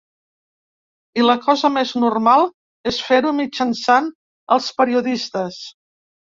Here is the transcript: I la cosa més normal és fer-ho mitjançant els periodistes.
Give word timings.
I 1.21 1.25
la 1.25 1.35
cosa 1.43 1.71
més 1.75 1.91
normal 2.05 2.49
és 2.93 2.99
fer-ho 3.11 3.37
mitjançant 3.43 4.11
els 4.59 4.73
periodistes. 4.83 5.65